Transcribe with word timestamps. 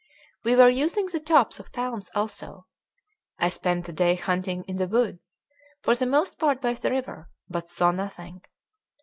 We 0.43 0.55
were 0.55 0.67
using 0.71 1.05
the 1.05 1.19
tops 1.19 1.59
of 1.59 1.71
palms 1.71 2.09
also. 2.15 2.65
I 3.37 3.49
spent 3.49 3.85
the 3.85 3.93
day 3.93 4.15
hunting 4.15 4.63
in 4.63 4.77
the 4.77 4.87
woods, 4.87 5.37
for 5.83 5.93
the 5.93 6.07
most 6.07 6.39
part 6.39 6.59
by 6.59 6.73
the 6.73 6.89
river, 6.89 7.29
but 7.47 7.69
saw 7.69 7.91
nothing. 7.91 8.41